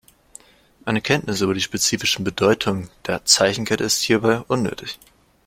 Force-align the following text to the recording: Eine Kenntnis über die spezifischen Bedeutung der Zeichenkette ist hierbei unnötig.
Eine 0.83 0.99
Kenntnis 0.99 1.41
über 1.41 1.53
die 1.53 1.61
spezifischen 1.61 2.23
Bedeutung 2.25 2.89
der 3.05 3.23
Zeichenkette 3.23 3.83
ist 3.83 4.01
hierbei 4.01 4.39
unnötig. 4.47 4.97